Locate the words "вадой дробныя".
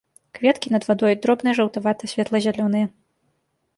0.89-1.53